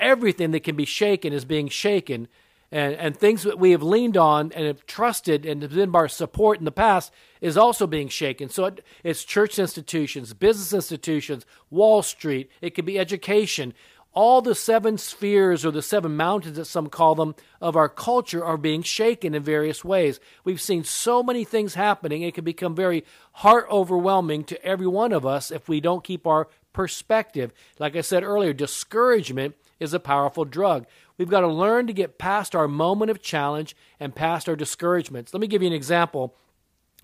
Everything 0.00 0.52
that 0.52 0.64
can 0.64 0.76
be 0.76 0.84
shaken 0.84 1.32
is 1.32 1.44
being 1.44 1.68
shaken 1.68 2.28
and, 2.70 2.94
and 2.94 3.16
things 3.16 3.44
that 3.44 3.58
we 3.58 3.70
have 3.70 3.82
leaned 3.82 4.16
on 4.16 4.52
and 4.52 4.66
have 4.66 4.84
trusted 4.84 5.46
and 5.46 5.62
have 5.62 5.74
been 5.74 5.94
our 5.94 6.08
support 6.08 6.58
in 6.58 6.64
the 6.64 6.72
past 6.72 7.12
is 7.40 7.56
also 7.56 7.86
being 7.86 8.08
shaken. 8.08 8.50
So 8.50 8.66
it, 8.66 8.84
it's 9.02 9.24
church 9.24 9.58
institutions, 9.58 10.34
business 10.34 10.72
institutions, 10.72 11.46
Wall 11.70 12.02
Street, 12.02 12.50
it 12.60 12.70
could 12.74 12.84
be 12.84 12.98
education. 12.98 13.72
All 14.18 14.42
the 14.42 14.56
seven 14.56 14.98
spheres 14.98 15.64
or 15.64 15.70
the 15.70 15.80
seven 15.80 16.16
mountains, 16.16 16.56
that 16.56 16.64
some 16.64 16.88
call 16.88 17.14
them, 17.14 17.36
of 17.60 17.76
our 17.76 17.88
culture 17.88 18.44
are 18.44 18.56
being 18.56 18.82
shaken 18.82 19.32
in 19.32 19.44
various 19.44 19.84
ways. 19.84 20.18
We've 20.42 20.60
seen 20.60 20.82
so 20.82 21.22
many 21.22 21.44
things 21.44 21.74
happening, 21.74 22.22
it 22.22 22.34
can 22.34 22.42
become 22.42 22.74
very 22.74 23.04
heart 23.34 23.68
overwhelming 23.70 24.42
to 24.46 24.60
every 24.64 24.88
one 24.88 25.12
of 25.12 25.24
us 25.24 25.52
if 25.52 25.68
we 25.68 25.80
don't 25.80 26.02
keep 26.02 26.26
our 26.26 26.48
perspective. 26.72 27.52
Like 27.78 27.94
I 27.94 28.00
said 28.00 28.24
earlier, 28.24 28.52
discouragement 28.52 29.54
is 29.78 29.94
a 29.94 30.00
powerful 30.00 30.44
drug. 30.44 30.88
We've 31.16 31.30
got 31.30 31.42
to 31.42 31.46
learn 31.46 31.86
to 31.86 31.92
get 31.92 32.18
past 32.18 32.56
our 32.56 32.66
moment 32.66 33.12
of 33.12 33.22
challenge 33.22 33.76
and 34.00 34.16
past 34.16 34.48
our 34.48 34.56
discouragements. 34.56 35.32
Let 35.32 35.40
me 35.40 35.46
give 35.46 35.62
you 35.62 35.68
an 35.68 35.74
example 35.74 36.34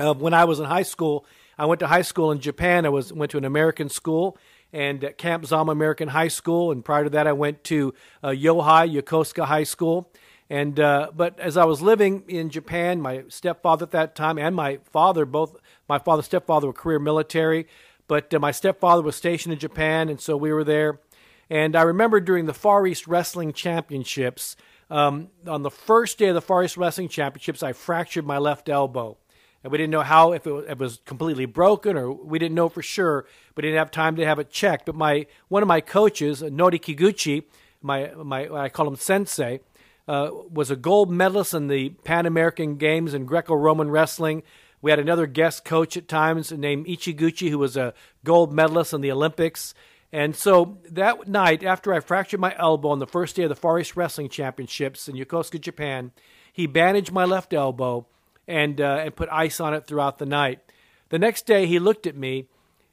of 0.01 0.21
when 0.21 0.35
I 0.35 0.47
was 0.47 0.59
in 0.59 0.65
high 0.65 0.83
school. 0.83 1.25
I 1.57 1.67
went 1.67 1.79
to 1.79 1.87
high 1.87 2.03
school 2.03 2.33
in 2.33 2.41
Japan. 2.41 2.85
I 2.85 2.89
was 2.89 3.13
went 3.13 3.31
to 3.31 3.39
an 3.39 3.45
American 3.45 3.89
school 3.89 4.37
and 4.75 5.05
at 5.05 5.17
Camp 5.17 5.47
Zama 5.47 5.71
American 5.71 6.09
High 6.09 6.29
School, 6.29 6.73
and 6.73 6.85
prior 6.85 7.05
to 7.05 7.11
that, 7.11 7.29
I 7.29 7.33
went 7.33 7.63
to 7.65 7.95
uh, 8.25 8.31
Yohai 8.31 8.93
Yokosuka 8.93 9.45
High 9.45 9.63
School. 9.63 10.11
And 10.51 10.79
uh, 10.79 11.11
but 11.17 11.39
as 11.39 11.57
I 11.57 11.65
was 11.65 11.81
living 11.81 12.25
in 12.29 12.51
Japan, 12.51 13.01
my 13.01 13.23
stepfather 13.29 13.85
at 13.85 13.93
that 13.93 14.15
time 14.15 14.37
and 14.37 14.55
my 14.55 14.81
father, 14.91 15.25
both 15.25 15.57
my 15.89 15.99
father 15.99 16.23
stepfather 16.23 16.67
were 16.67 16.73
career 16.73 16.99
military, 16.99 17.67
but 18.09 18.35
uh, 18.35 18.41
my 18.41 18.51
stepfather 18.51 19.01
was 19.01 19.17
stationed 19.17 19.55
in 19.55 19.59
Japan, 19.59 20.09
and 20.09 20.21
so 20.21 20.37
we 20.37 20.53
were 20.53 20.65
there. 20.65 21.01
And 21.49 21.77
I 21.77 21.83
remember 21.83 22.21
during 22.21 22.47
the 22.47 22.53
Far 22.53 22.87
East 22.87 23.07
Wrestling 23.07 23.53
Championships, 23.53 24.57
um, 24.91 25.29
on 25.47 25.63
the 25.63 25.71
first 25.71 26.19
day 26.19 26.27
of 26.27 26.35
the 26.35 26.43
Far 26.43 26.65
East 26.65 26.77
Wrestling 26.77 27.09
Championships, 27.09 27.63
I 27.63 27.73
fractured 27.73 28.27
my 28.27 28.39
left 28.39 28.69
elbow. 28.69 29.19
And 29.65 29.73
we 29.73 29.79
didn't 29.79 29.93
know 29.93 30.03
how, 30.03 30.33
if 30.33 30.47
it 30.47 30.53
was, 30.53 30.67
it 30.67 30.79
was 30.79 31.01
completely 31.07 31.47
broken 31.47 31.97
or 31.97 32.13
we 32.13 32.39
didn't 32.39 32.55
know 32.55 32.69
for 32.69 32.83
sure. 32.83 33.25
We 33.57 33.63
didn't 33.63 33.79
have 33.79 33.91
time 33.91 34.15
to 34.17 34.27
have 34.27 34.39
it 34.39 34.51
checked. 34.51 34.85
But 34.85 34.95
my 34.95 35.27
one 35.49 35.63
of 35.63 35.67
my 35.67 35.81
coaches, 35.81 36.43
Nori 36.43 36.79
Kiguchi, 36.79 37.45
my, 37.81 38.13
my 38.15 38.47
I 38.51 38.69
call 38.69 38.87
him 38.87 38.97
Sensei, 38.97 39.61
uh, 40.07 40.29
was 40.51 40.71
a 40.71 40.77
gold 40.77 41.11
medalist 41.11 41.55
in 41.55 41.69
the 41.69 41.89
Pan 42.05 42.27
American 42.27 42.77
Games 42.77 43.15
in 43.15 43.25
Greco 43.25 43.55
Roman 43.55 43.91
wrestling. 43.91 44.43
We 44.83 44.91
had 44.91 45.01
another 45.01 45.27
guest 45.27 45.65
coach 45.65 45.97
at 45.97 46.09
times 46.09 46.53
named 46.53 46.87
Ichiguchi, 46.87 47.49
who 47.49 47.59
was 47.59 47.75
a 47.75 47.95
gold 48.23 48.53
medalist 48.53 48.93
in 48.93 49.01
the 49.01 49.13
Olympics. 49.13 49.73
And 50.13 50.37
so 50.37 50.77
that 50.91 51.27
night, 51.27 51.65
after 51.65 51.95
I 51.95 52.01
fractured 52.01 52.39
my 52.39 52.55
elbow 52.59 52.91
on 52.91 52.99
the 52.99 53.07
first 53.07 53.35
day 53.35 53.45
of 53.45 53.49
the 53.49 53.57
Far 53.57 53.81
East 53.81 53.97
Wrestling 53.97 54.29
Championships 54.29 55.09
in 55.09 55.17
Yokosuka, 55.17 55.59
Japan, 55.59 56.13
he 56.53 56.67
bandaged 56.67 57.13
my 57.13 57.25
left 57.25 57.55
elbow 57.55 58.07
and, 58.47 58.81
uh, 58.81 59.03
and 59.05 59.17
put 59.17 59.29
ice 59.31 59.61
on 59.61 59.75
it 59.75 59.87
throughout 59.87 60.19
the 60.19 60.27
night. 60.27 60.61
The 61.09 61.19
next 61.19 61.47
day, 61.47 61.67
he 61.67 61.79
looked 61.79 62.07
at 62.07 62.17
me 62.17 62.49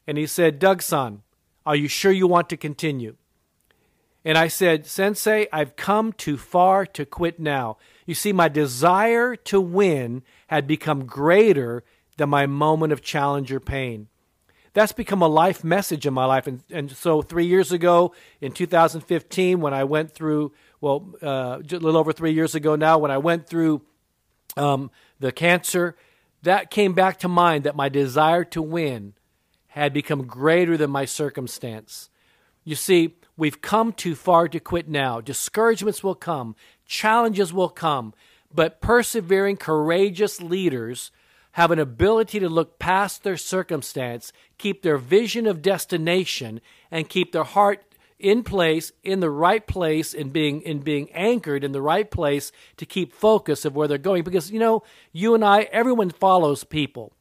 and 0.07 0.17
he 0.17 0.27
said, 0.27 0.59
Doug 0.59 0.81
son, 0.81 1.23
are 1.65 1.75
you 1.75 1.87
sure 1.87 2.11
you 2.11 2.27
want 2.27 2.49
to 2.49 2.57
continue? 2.57 3.15
And 4.23 4.37
I 4.37 4.47
said, 4.47 4.85
Sensei, 4.85 5.47
I've 5.51 5.75
come 5.75 6.13
too 6.13 6.37
far 6.37 6.85
to 6.85 7.05
quit 7.05 7.39
now. 7.39 7.77
You 8.05 8.13
see, 8.13 8.31
my 8.31 8.49
desire 8.49 9.35
to 9.35 9.59
win 9.59 10.21
had 10.47 10.67
become 10.67 11.05
greater 11.05 11.83
than 12.17 12.29
my 12.29 12.45
moment 12.45 12.93
of 12.93 13.01
challenge 13.01 13.51
or 13.51 13.59
pain 13.59 14.07
that's 14.73 14.91
become 14.91 15.21
a 15.21 15.27
life 15.27 15.63
message 15.63 16.05
in 16.05 16.13
my 16.13 16.25
life. 16.25 16.47
And, 16.47 16.63
and 16.69 16.91
so 16.91 17.21
three 17.21 17.45
years 17.45 17.71
ago, 17.71 18.13
in 18.39 18.51
2015, 18.51 19.59
when 19.59 19.73
I 19.73 19.83
went 19.83 20.11
through, 20.11 20.53
well, 20.79 21.13
uh, 21.21 21.59
a 21.59 21.75
little 21.75 21.97
over 21.97 22.13
three 22.13 22.31
years 22.31 22.55
ago 22.55 22.75
now, 22.75 22.97
when 22.97 23.11
I 23.11 23.17
went 23.17 23.47
through 23.47 23.81
um, 24.55 24.89
the 25.21 25.31
cancer, 25.31 25.95
that 26.43 26.71
came 26.71 26.93
back 26.93 27.19
to 27.19 27.27
mind 27.27 27.63
that 27.63 27.75
my 27.75 27.87
desire 27.87 28.43
to 28.45 28.61
win 28.61 29.13
had 29.67 29.93
become 29.93 30.25
greater 30.25 30.75
than 30.75 30.89
my 30.89 31.05
circumstance. 31.05 32.09
You 32.63 32.75
see, 32.75 33.15
we've 33.37 33.61
come 33.61 33.93
too 33.93 34.15
far 34.15 34.47
to 34.49 34.59
quit 34.59 34.89
now. 34.89 35.21
Discouragements 35.21 36.03
will 36.03 36.15
come, 36.15 36.55
challenges 36.85 37.53
will 37.53 37.69
come, 37.69 38.13
but 38.53 38.81
persevering, 38.81 39.57
courageous 39.57 40.41
leaders 40.41 41.11
have 41.53 41.71
an 41.71 41.79
ability 41.79 42.39
to 42.39 42.49
look 42.49 42.79
past 42.79 43.23
their 43.23 43.37
circumstance, 43.37 44.33
keep 44.57 44.81
their 44.81 44.97
vision 44.97 45.45
of 45.45 45.61
destination, 45.61 46.61
and 46.89 47.09
keep 47.09 47.31
their 47.31 47.43
heart 47.43 47.83
in 48.21 48.43
place, 48.43 48.91
in 49.03 49.19
the 49.19 49.29
right 49.29 49.65
place, 49.65 50.13
in 50.13 50.29
being 50.29 50.61
in 50.61 50.79
being 50.79 51.11
anchored 51.11 51.63
in 51.63 51.71
the 51.71 51.81
right 51.81 52.09
place 52.09 52.51
to 52.77 52.85
keep 52.85 53.13
focus 53.13 53.65
of 53.65 53.75
where 53.75 53.87
they're 53.87 53.97
going. 53.97 54.23
Because 54.23 54.51
you 54.51 54.59
know, 54.59 54.83
you 55.11 55.35
and 55.35 55.43
I, 55.43 55.61
everyone 55.71 56.09
follows 56.09 56.63
people. 56.63 57.13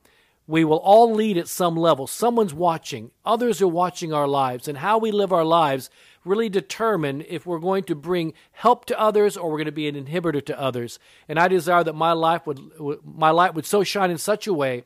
We 0.46 0.64
will 0.64 0.78
all 0.78 1.12
lead 1.14 1.38
at 1.38 1.46
some 1.46 1.76
level. 1.76 2.06
Someone's 2.06 2.52
watching. 2.52 3.12
Others 3.24 3.62
are 3.62 3.68
watching 3.68 4.12
our 4.12 4.26
lives, 4.26 4.68
and 4.68 4.78
how 4.78 4.98
we 4.98 5.12
live 5.12 5.32
our 5.32 5.44
lives 5.44 5.90
really 6.24 6.48
determine 6.48 7.24
if 7.28 7.46
we're 7.46 7.58
going 7.58 7.84
to 7.84 7.94
bring 7.94 8.34
help 8.52 8.84
to 8.86 9.00
others 9.00 9.36
or 9.36 9.50
we're 9.50 9.56
going 9.56 9.64
to 9.66 9.72
be 9.72 9.88
an 9.88 10.04
inhibitor 10.04 10.44
to 10.44 10.60
others. 10.60 10.98
And 11.28 11.38
I 11.38 11.48
desire 11.48 11.84
that 11.84 11.94
my 11.94 12.12
life 12.12 12.46
would 12.46 12.60
my 13.04 13.30
light 13.30 13.54
would 13.54 13.66
so 13.66 13.84
shine 13.84 14.10
in 14.10 14.18
such 14.18 14.46
a 14.46 14.54
way 14.54 14.84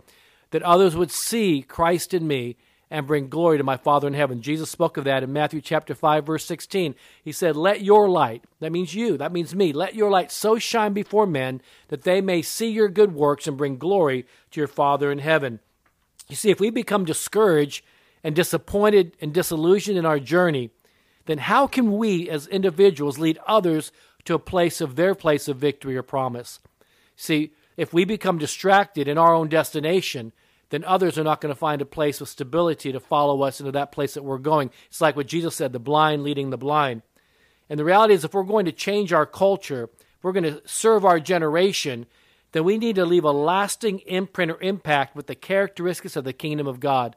that 0.50 0.62
others 0.62 0.94
would 0.94 1.11
see 1.11 1.62
Christ 1.62 2.14
in 2.14 2.26
me 2.28 2.56
and 2.94 3.08
bring 3.08 3.28
glory 3.28 3.58
to 3.58 3.64
my 3.64 3.76
Father 3.76 4.06
in 4.06 4.14
heaven. 4.14 4.40
Jesus 4.40 4.70
spoke 4.70 4.96
of 4.96 5.02
that 5.02 5.24
in 5.24 5.32
Matthew 5.32 5.60
chapter 5.60 5.96
5 5.96 6.24
verse 6.24 6.44
16. 6.44 6.94
He 7.24 7.32
said, 7.32 7.56
"Let 7.56 7.82
your 7.82 8.08
light, 8.08 8.44
that 8.60 8.70
means 8.70 8.94
you, 8.94 9.16
that 9.16 9.32
means 9.32 9.52
me, 9.52 9.72
let 9.72 9.96
your 9.96 10.10
light 10.10 10.30
so 10.30 10.60
shine 10.60 10.92
before 10.92 11.26
men 11.26 11.60
that 11.88 12.02
they 12.02 12.20
may 12.20 12.40
see 12.40 12.68
your 12.68 12.88
good 12.88 13.12
works 13.12 13.48
and 13.48 13.56
bring 13.56 13.78
glory 13.78 14.26
to 14.52 14.60
your 14.60 14.68
Father 14.68 15.10
in 15.10 15.18
heaven." 15.18 15.58
You 16.28 16.36
see, 16.36 16.50
if 16.50 16.60
we 16.60 16.70
become 16.70 17.04
discouraged 17.04 17.84
and 18.22 18.32
disappointed 18.36 19.16
and 19.20 19.34
disillusioned 19.34 19.98
in 19.98 20.06
our 20.06 20.20
journey, 20.20 20.70
then 21.26 21.38
how 21.38 21.66
can 21.66 21.98
we 21.98 22.30
as 22.30 22.46
individuals 22.46 23.18
lead 23.18 23.40
others 23.44 23.90
to 24.24 24.34
a 24.34 24.38
place 24.38 24.80
of 24.80 24.94
their 24.94 25.16
place 25.16 25.48
of 25.48 25.56
victory 25.56 25.96
or 25.96 26.04
promise? 26.04 26.60
See, 27.16 27.54
if 27.76 27.92
we 27.92 28.04
become 28.04 28.38
distracted 28.38 29.08
in 29.08 29.18
our 29.18 29.34
own 29.34 29.48
destination, 29.48 30.32
then 30.71 30.85
others 30.85 31.18
are 31.18 31.25
not 31.25 31.40
going 31.40 31.52
to 31.54 31.59
find 31.59 31.83
a 31.83 31.87
place 31.87 32.21
of 32.21 32.28
stability 32.28 32.92
to 32.92 33.00
follow 33.00 33.42
us 33.42 33.61
into 33.61 33.73
that 33.73 33.92
place 33.92 34.14
that 34.14 34.25
we're 34.25 34.38
going. 34.38 34.71
It's 34.88 35.00
like 35.00 35.16
what 35.16 35.26
Jesus 35.26 35.54
said 35.54 35.73
the 35.73 35.78
blind 35.78 36.23
leading 36.23 36.50
the 36.50 36.59
blind. 36.59 37.02
And 37.68 37.78
the 37.78 37.85
reality 37.85 38.14
is, 38.14 38.25
if 38.25 38.35
we're 38.35 38.42
going 38.42 38.66
to 38.66 38.73
change 38.73 39.12
our 39.12 39.26
culture, 39.26 39.85
if 39.85 40.25
we're 40.25 40.33
going 40.33 40.44
to 40.44 40.62
serve 40.66 41.04
our 41.04 41.21
generation, 41.21 42.06
then 42.52 42.64
we 42.64 42.78
need 42.78 42.97
to 42.97 43.06
leave 43.06 43.25
a 43.25 43.33
lasting 43.33 44.00
imprint 44.00 44.52
or 44.52 44.61
impact 44.61 45.16
with 45.16 45.26
the 45.26 45.35
characteristics 45.35 46.16
of 46.16 46.25
the 46.25 46.33
kingdom 46.33 46.66
of 46.66 46.80
God. 46.80 47.16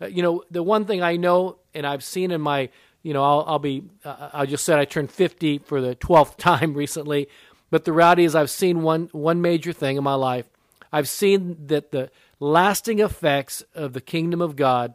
Uh, 0.00 0.06
you 0.06 0.22
know, 0.22 0.44
the 0.50 0.62
one 0.62 0.84
thing 0.84 1.02
I 1.02 1.16
know 1.16 1.58
and 1.74 1.86
I've 1.86 2.04
seen 2.04 2.30
in 2.30 2.40
my 2.40 2.70
you 3.02 3.12
know, 3.14 3.22
I'll, 3.22 3.44
I'll 3.46 3.58
be, 3.58 3.84
uh, 4.04 4.30
I 4.32 4.46
just 4.46 4.64
said 4.64 4.78
I 4.78 4.84
turned 4.84 5.10
50 5.10 5.58
for 5.58 5.80
the 5.80 5.94
12th 5.96 6.36
time 6.38 6.74
recently. 6.74 7.28
But 7.70 7.84
the 7.84 7.92
reality 7.92 8.24
is, 8.24 8.34
I've 8.34 8.50
seen 8.50 8.82
one, 8.82 9.08
one 9.12 9.40
major 9.40 9.72
thing 9.72 9.96
in 9.96 10.04
my 10.04 10.14
life. 10.14 10.46
I've 10.90 11.08
seen 11.08 11.66
that 11.66 11.90
the 11.90 12.10
lasting 12.40 13.00
effects 13.00 13.62
of 13.74 13.92
the 13.92 14.00
kingdom 14.00 14.40
of 14.40 14.56
God, 14.56 14.94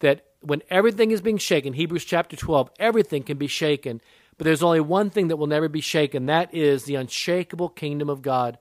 that 0.00 0.26
when 0.40 0.62
everything 0.70 1.10
is 1.10 1.20
being 1.20 1.38
shaken, 1.38 1.74
Hebrews 1.74 2.04
chapter 2.04 2.36
12, 2.36 2.70
everything 2.78 3.22
can 3.22 3.38
be 3.38 3.46
shaken. 3.46 4.00
But 4.38 4.46
there's 4.46 4.62
only 4.62 4.80
one 4.80 5.10
thing 5.10 5.28
that 5.28 5.36
will 5.36 5.46
never 5.46 5.68
be 5.68 5.82
shaken 5.82 6.26
that 6.26 6.54
is 6.54 6.84
the 6.84 6.94
unshakable 6.94 7.68
kingdom 7.68 8.08
of 8.08 8.22
God. 8.22 8.58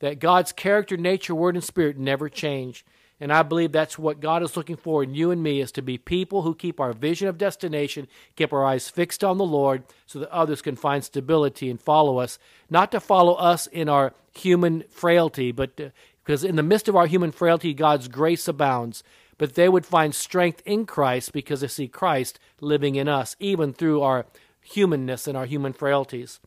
That 0.00 0.18
God's 0.18 0.52
character, 0.52 0.96
nature, 0.96 1.34
word, 1.34 1.54
and 1.54 1.64
spirit 1.64 1.96
never 1.96 2.28
change. 2.28 2.84
And 3.22 3.32
I 3.32 3.44
believe 3.44 3.70
that's 3.70 3.96
what 3.96 4.20
God 4.20 4.42
is 4.42 4.56
looking 4.56 4.76
for 4.76 5.04
in 5.04 5.14
you 5.14 5.30
and 5.30 5.40
me 5.40 5.60
is 5.60 5.70
to 5.72 5.80
be 5.80 5.96
people 5.96 6.42
who 6.42 6.56
keep 6.56 6.80
our 6.80 6.92
vision 6.92 7.28
of 7.28 7.38
destination, 7.38 8.08
keep 8.34 8.52
our 8.52 8.64
eyes 8.64 8.90
fixed 8.90 9.22
on 9.22 9.38
the 9.38 9.44
Lord 9.44 9.84
so 10.06 10.18
that 10.18 10.30
others 10.30 10.60
can 10.60 10.74
find 10.74 11.04
stability 11.04 11.70
and 11.70 11.80
follow 11.80 12.18
us. 12.18 12.40
Not 12.68 12.90
to 12.90 12.98
follow 12.98 13.34
us 13.34 13.68
in 13.68 13.88
our 13.88 14.12
human 14.32 14.82
frailty, 14.90 15.52
but 15.52 15.76
to, 15.76 15.92
because 16.24 16.44
in 16.44 16.56
the 16.56 16.62
midst 16.62 16.88
of 16.88 16.96
our 16.96 17.06
human 17.06 17.32
frailty, 17.32 17.74
God's 17.74 18.08
grace 18.08 18.48
abounds. 18.48 19.02
But 19.38 19.54
they 19.54 19.68
would 19.68 19.86
find 19.86 20.14
strength 20.14 20.62
in 20.64 20.86
Christ 20.86 21.32
because 21.32 21.62
they 21.62 21.68
see 21.68 21.88
Christ 21.88 22.38
living 22.60 22.94
in 22.94 23.08
us, 23.08 23.34
even 23.40 23.72
through 23.72 24.02
our 24.02 24.26
humanness 24.60 25.26
and 25.26 25.36
our 25.36 25.46
human 25.46 25.72
frailties. 25.72 26.38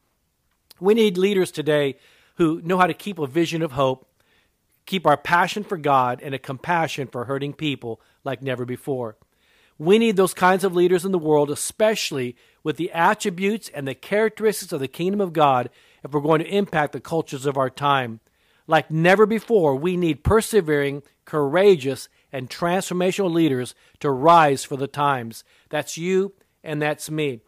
We 0.80 0.94
need 0.94 1.18
leaders 1.18 1.52
today 1.52 1.98
who 2.36 2.62
know 2.64 2.78
how 2.78 2.88
to 2.88 2.94
keep 2.94 3.20
a 3.20 3.28
vision 3.28 3.62
of 3.62 3.74
hope 3.74 4.08
keep 4.86 5.06
our 5.06 5.18
passion 5.18 5.64
for 5.64 5.78
God 5.78 6.22
and 6.22 6.34
a 6.34 6.40
compassion 6.40 7.08
for 7.08 7.26
hurting 7.26 7.54
people 7.54 8.00
like 8.24 8.42
never 8.42 8.66
before. 8.66 9.18
We 9.78 9.98
need 9.98 10.16
those 10.16 10.34
kinds 10.34 10.64
of 10.64 10.76
leaders 10.76 11.04
in 11.04 11.12
the 11.12 11.20
world, 11.20 11.52
especially 11.52 12.36
with 12.64 12.78
the 12.78 12.92
attributes 12.92 13.70
and 13.74 13.88
the 13.88 13.96
characteristics 13.96 14.72
of 14.72 14.80
the 14.80 14.88
kingdom 14.88 15.20
of 15.20 15.34
God, 15.34 15.70
if 16.04 16.12
we're 16.12 16.22
going 16.22 16.40
to 16.40 16.48
impact 16.48 16.94
the 16.94 17.02
cultures 17.02 17.46
of 17.46 17.58
our 17.58 17.70
time. 17.70 18.22
Like 18.68 18.90
never 18.90 19.26
before, 19.26 19.76
we 19.76 19.98
need 19.98 20.24
persevering, 20.24 21.04
courageous, 21.26 22.10
and 22.32 22.50
transformational 22.50 23.32
leaders 23.32 23.76
to 24.00 24.10
rise 24.10 24.64
for 24.64 24.76
the 24.76 24.88
times. 24.88 25.44
That's 25.70 25.98
you 25.98 26.34
and 26.64 26.82
that's 26.82 27.10
me 27.10 27.42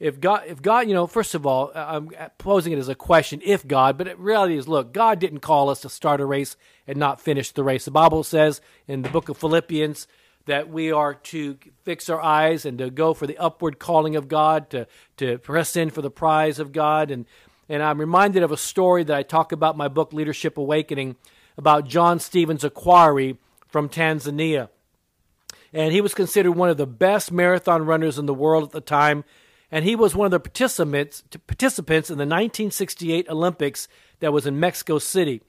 if 0.00 0.20
God, 0.20 0.42
if 0.46 0.60
God, 0.60 0.88
you 0.88 0.94
know, 0.94 1.06
first 1.06 1.34
of 1.34 1.46
all, 1.46 1.70
uh, 1.74 1.84
I'm 1.88 2.10
posing 2.36 2.72
it 2.72 2.78
as 2.78 2.88
a 2.88 2.94
question, 2.94 3.40
if 3.44 3.66
God, 3.66 3.96
but 3.96 4.18
reality 4.18 4.56
is, 4.56 4.66
look, 4.66 4.92
God 4.92 5.18
didn't 5.18 5.40
call 5.40 5.70
us 5.70 5.80
to 5.80 5.88
start 5.88 6.20
a 6.20 6.26
race 6.26 6.56
and 6.86 6.98
not 6.98 7.20
finish 7.20 7.52
the 7.52 7.64
race. 7.64 7.84
The 7.84 7.90
Bible 7.90 8.24
says 8.24 8.60
in 8.88 9.02
the 9.02 9.08
book 9.08 9.28
of 9.28 9.36
Philippians 9.36 10.06
that 10.46 10.68
we 10.68 10.92
are 10.92 11.14
to 11.14 11.56
fix 11.84 12.10
our 12.10 12.20
eyes 12.20 12.66
and 12.66 12.76
to 12.78 12.90
go 12.90 13.14
for 13.14 13.26
the 13.26 13.38
upward 13.38 13.78
calling 13.78 14.14
of 14.14 14.28
God, 14.28 14.68
to, 14.70 14.86
to 15.16 15.38
press 15.38 15.74
in 15.76 15.90
for 15.90 16.02
the 16.02 16.10
prize 16.10 16.58
of 16.58 16.72
God. 16.72 17.10
And, 17.10 17.24
and 17.68 17.82
I'm 17.82 18.00
reminded 18.00 18.42
of 18.42 18.52
a 18.52 18.56
story 18.56 19.04
that 19.04 19.16
I 19.16 19.22
talk 19.22 19.52
about 19.52 19.74
in 19.74 19.78
my 19.78 19.88
book, 19.88 20.12
Leadership 20.12 20.58
Awakening, 20.58 21.16
about 21.56 21.86
John 21.86 22.18
Stevens 22.18 22.64
Akhwari 22.64 23.38
from 23.66 23.88
Tanzania. 23.88 24.68
And 25.72 25.92
he 25.92 26.00
was 26.00 26.14
considered 26.14 26.52
one 26.52 26.68
of 26.68 26.76
the 26.76 26.86
best 26.86 27.32
marathon 27.32 27.86
runners 27.86 28.18
in 28.18 28.26
the 28.26 28.34
world 28.34 28.64
at 28.64 28.70
the 28.70 28.80
time 28.80 29.24
and 29.74 29.84
he 29.84 29.96
was 29.96 30.14
one 30.14 30.26
of 30.26 30.30
the 30.30 30.38
participants 30.38 31.24
participants 31.48 32.08
in 32.08 32.16
the 32.16 32.22
1968 32.22 33.28
Olympics 33.28 33.88
that 34.20 34.32
was 34.32 34.46
in 34.46 34.60
Mexico 34.60 35.00
City. 35.00 35.42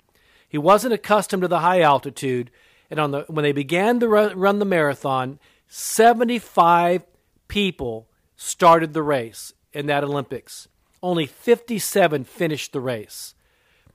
He 0.49 0.57
wasn't 0.57 0.95
accustomed 0.95 1.43
to 1.43 1.47
the 1.47 1.59
high 1.59 1.81
altitude, 1.81 2.49
and 2.89 2.99
on 2.99 3.11
the 3.11 3.25
when 3.27 3.43
they 3.43 3.51
began 3.51 3.99
to 3.99 4.07
run, 4.07 4.35
run 4.35 4.57
the 4.57 4.65
marathon, 4.65 5.39
75 5.67 7.03
people 7.47 8.07
started 8.35 8.93
the 8.93 9.03
race 9.03 9.53
in 9.73 9.85
that 9.85 10.03
Olympics. 10.03 10.67
Only 11.05 11.27
57 11.27 12.23
finished 12.23 12.73
the 12.73 12.79
race. 12.79 13.35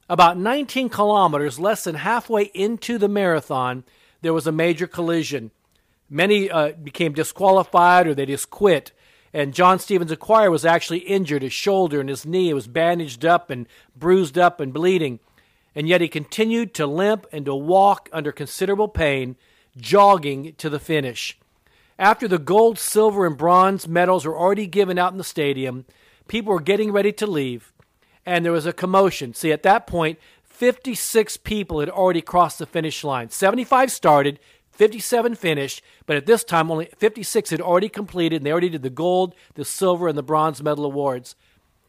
About 0.09 0.39
19 0.39 0.89
kilometers, 0.89 1.59
less 1.59 1.85
than 1.85 1.97
halfway 1.97 2.45
into 2.45 2.99
the 2.99 3.09
marathon, 3.09 3.85
there 4.23 4.33
was 4.33 4.47
a 4.47 4.53
major 4.53 4.87
collision. 4.87 5.51
Many 6.09 6.51
uh, 6.51 6.73
became 6.73 7.13
disqualified 7.13 8.07
or 8.07 8.15
they 8.15 8.27
just 8.27 8.51
quit 8.51 8.93
and 9.33 9.55
John 9.55 9.79
Stevens 9.79 10.11
Akhwari 10.11 10.51
was 10.51 10.65
actually 10.65 11.01
injured. 11.01 11.43
His 11.43 11.53
shoulder 11.53 12.01
and 12.01 12.09
his 12.09 12.27
knee 12.27 12.51
It 12.51 12.55
was 12.55 12.67
bandaged 12.67 13.25
up 13.25 13.51
and 13.51 13.67
bruised 13.97 14.37
up 14.37 14.61
and 14.61 14.73
bleeding. 14.73 15.21
And 15.75 15.89
yet 15.89 16.01
he 16.01 16.09
continued 16.09 16.75
to 16.75 16.87
limp 16.87 17.27
and 17.33 17.45
to 17.45 17.55
walk 17.55 18.09
under 18.13 18.33
considerable 18.33 18.89
pain, 18.89 19.37
jogging 19.77 20.55
to 20.59 20.69
the 20.69 20.81
finish. 20.81 21.39
After 21.97 22.27
the 22.27 22.39
gold, 22.39 22.79
silver, 22.79 23.25
and 23.27 23.37
bronze 23.37 23.87
medals 23.87 24.27
were 24.27 24.37
already 24.37 24.67
given 24.67 24.99
out 24.99 25.13
in 25.13 25.19
the 25.19 25.25
stadium, 25.25 25.85
people 26.31 26.53
were 26.53 26.61
getting 26.61 26.93
ready 26.93 27.11
to 27.11 27.27
leave, 27.27 27.73
and 28.25 28.45
there 28.45 28.53
was 28.53 28.65
a 28.65 28.73
commotion. 28.73 29.35
See, 29.35 29.51
at 29.51 29.65
that 29.65 29.89
point, 29.89 30.17
56 30.45 31.39
people 31.39 31.81
had 31.81 31.91
already 31.91 32.23
crossed 32.23 32.61
the 32.61 32.67
finish 32.67 33.03
line. 33.03 33.31
75 33.31 33.91
started, 33.91 34.39
57 34.71 35.35
finished, 35.35 35.83
but 36.07 36.17
at 36.17 36.27
this 36.27 36.45
time 36.45 36.71
only 36.71 36.89
56 36.97 37.51
had 37.51 37.61
already 37.61 37.89
completed, 37.89 38.37
and 38.37 38.47
they 38.47 38.53
already 38.53 38.69
did 38.69 38.83
the 38.83 38.91
gold, 38.91 39.35
the 39.55 39.65
silver, 39.65 40.07
and 40.07 40.17
the 40.17 40.23
bronze 40.23 40.63
medal 40.63 40.85
awards. 40.85 41.35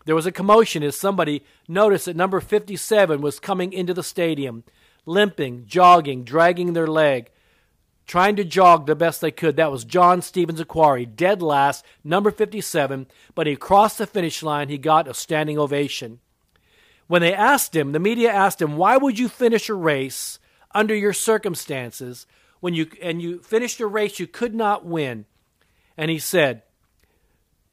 There 0.06 0.16
was 0.16 0.26
a 0.26 0.32
commotion 0.32 0.82
as 0.82 0.96
somebody 0.98 1.44
noticed 1.68 2.06
that 2.06 2.16
number 2.16 2.40
57 2.40 3.22
was 3.22 3.40
coming 3.40 3.72
into 3.72 3.94
the 3.94 4.02
stadium, 4.02 4.64
limping, 5.06 5.66
jogging, 5.68 6.24
dragging 6.24 6.74
their 6.74 6.88
leg, 6.88 7.30
trying 8.12 8.36
to 8.36 8.44
jog 8.44 8.86
the 8.86 8.96
best 8.96 9.22
they 9.22 9.32
could. 9.32 9.56
That 9.56 9.72
was 9.72 9.86
John 9.86 10.22
Stevens 10.22 10.62
Akhwari, 10.62 11.06
dead 11.16 11.42
last, 11.42 11.86
number 12.04 12.30
57, 12.30 13.08
but 13.36 13.48
he 13.48 13.56
crossed 13.56 14.00
the 14.00 14.06
finish 14.06 14.44
line. 14.44 14.68
He 14.68 14.78
got 14.78 15.08
a 15.08 15.14
standing 15.14 15.58
ovation. 15.58 16.20
When 17.08 17.22
they 17.22 17.34
asked 17.34 17.74
him, 17.74 17.94
the 17.94 18.00
media 18.00 18.30
asked 18.30 18.62
him, 18.62 18.76
Why 18.76 18.98
would 18.98 19.18
you 19.18 19.30
finish 19.30 19.70
a 19.70 19.74
race 19.74 20.40
under 20.74 20.94
your 20.94 21.14
circumstances? 21.14 22.28
when 22.62 22.74
you 22.76 22.88
and 23.02 23.22
you 23.22 23.40
finished 23.40 23.82
a 23.82 23.88
race 23.88 24.20
you 24.20 24.28
could 24.28 24.56
not 24.56 24.86
win. 24.86 25.26
And 25.98 26.10
he 26.10 26.20
said, 26.20 26.62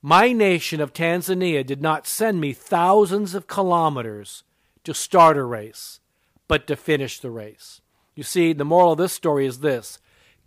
My 0.02 0.32
nation 0.32 0.80
of 0.80 0.92
Tanzania 0.92 1.64
did 1.64 1.80
not 1.80 2.08
send 2.08 2.40
me 2.40 2.52
thousands 2.52 3.34
of 3.34 3.46
kilometers 3.46 4.42
to 4.82 4.92
start 4.92 5.36
a 5.36 5.44
race, 5.44 6.00
but 6.48 6.66
to 6.66 6.74
finish 6.74 7.20
the 7.20 7.30
race. 7.30 7.80
You 8.16 8.24
see, 8.24 8.52
the 8.52 8.64
moral 8.64 8.92
of 8.92 8.98
this 8.98 9.12
story 9.12 9.46
is 9.46 9.60
this 9.60 9.98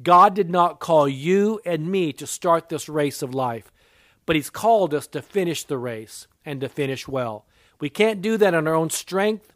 God 0.04 0.34
did 0.34 0.50
not 0.50 0.80
call 0.80 1.08
you 1.08 1.60
and 1.66 1.92
me 1.92 2.14
to 2.14 2.28
start 2.28 2.70
this 2.70 2.90
race 2.90 3.22
of 3.22 3.34
life, 3.34 3.72
but 4.26 4.36
He's 4.36 4.50
called 4.50 4.94
us 4.94 5.08
to 5.08 5.22
finish 5.22 5.64
the 5.64 5.78
race 5.78 6.28
and 6.46 6.62
to 6.62 6.70
finish 6.70 7.08
well. 7.08 7.46
We 7.80 7.90
can't 7.90 8.22
do 8.22 8.38
that 8.38 8.54
on 8.54 8.68
our 8.68 8.76
own 8.76 8.90
strength. 8.90 9.54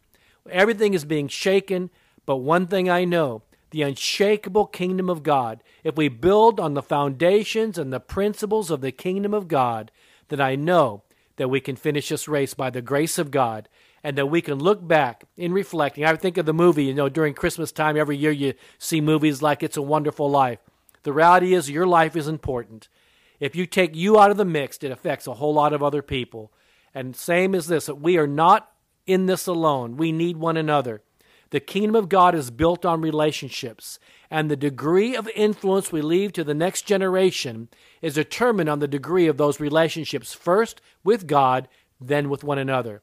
Everything 0.49 0.93
is 0.93 1.05
being 1.05 1.27
shaken 1.27 1.89
But 2.25 2.37
one 2.37 2.67
thing 2.67 2.89
I 2.89 3.05
know 3.05 3.43
the 3.71 3.81
unshakable 3.81 4.67
kingdom 4.67 5.09
of 5.09 5.23
God, 5.23 5.61
if 5.83 5.97
we 5.97 6.07
build 6.07 6.59
on 6.59 6.75
the 6.75 6.81
foundations 6.81 7.77
and 7.77 7.91
the 7.91 7.99
principles 7.99 8.71
of 8.71 8.81
the 8.81 8.91
kingdom 8.91 9.33
of 9.33 9.47
God, 9.47 9.91
then 10.29 10.39
I 10.39 10.55
know 10.55 11.03
that 11.35 11.49
we 11.49 11.59
can 11.59 11.75
finish 11.75 12.09
this 12.09 12.27
race 12.27 12.53
by 12.53 12.69
the 12.69 12.81
grace 12.81 13.17
of 13.17 13.31
God 13.31 13.67
and 14.05 14.19
that 14.19 14.27
we 14.27 14.39
can 14.39 14.59
look 14.59 14.87
back 14.87 15.23
in 15.35 15.51
reflecting. 15.51 16.05
I 16.05 16.15
think 16.15 16.37
of 16.37 16.45
the 16.45 16.53
movie, 16.53 16.83
you 16.83 16.93
know, 16.93 17.09
during 17.09 17.33
Christmas 17.33 17.71
time, 17.71 17.97
every 17.97 18.15
year 18.15 18.29
you 18.29 18.53
see 18.77 19.01
movies 19.01 19.41
like 19.41 19.63
It's 19.63 19.77
a 19.77 19.81
Wonderful 19.81 20.29
Life. 20.29 20.59
The 21.01 21.11
reality 21.11 21.55
is, 21.55 21.71
your 21.71 21.87
life 21.87 22.15
is 22.15 22.27
important. 22.27 22.87
If 23.39 23.55
you 23.55 23.65
take 23.65 23.95
you 23.95 24.19
out 24.19 24.29
of 24.29 24.37
the 24.37 24.45
mix, 24.45 24.77
it 24.83 24.91
affects 24.91 25.25
a 25.25 25.33
whole 25.33 25.55
lot 25.55 25.73
of 25.73 25.81
other 25.81 26.03
people. 26.03 26.53
And 26.93 27.15
same 27.15 27.55
as 27.55 27.65
this, 27.65 27.87
that 27.87 27.95
we 27.95 28.15
are 28.19 28.27
not 28.27 28.69
in 29.07 29.25
this 29.25 29.47
alone. 29.47 29.97
We 29.97 30.11
need 30.11 30.37
one 30.37 30.55
another. 30.55 31.01
The 31.49 31.59
kingdom 31.59 31.95
of 31.95 32.07
God 32.07 32.35
is 32.35 32.51
built 32.51 32.85
on 32.85 33.01
relationships, 33.01 33.97
and 34.29 34.51
the 34.51 34.55
degree 34.55 35.15
of 35.15 35.27
influence 35.29 35.91
we 35.91 36.03
leave 36.03 36.31
to 36.33 36.43
the 36.43 36.53
next 36.53 36.83
generation 36.83 37.69
is 38.03 38.13
determined 38.13 38.69
on 38.69 38.77
the 38.77 38.87
degree 38.87 39.25
of 39.25 39.37
those 39.37 39.59
relationships, 39.59 40.31
first 40.31 40.79
with 41.03 41.25
God, 41.25 41.67
then 41.99 42.29
with 42.29 42.43
one 42.43 42.59
another. 42.59 43.01